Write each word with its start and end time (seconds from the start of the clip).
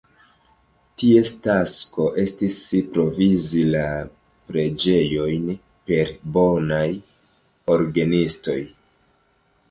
Ties 0.99 1.31
tasko 1.47 2.05
estis 2.21 2.55
provizi 2.95 3.61
la 3.73 3.83
preĝejojn 4.47 5.45
per 5.91 6.09
bonaj 6.39 6.87
orgenistoj. 7.75 8.57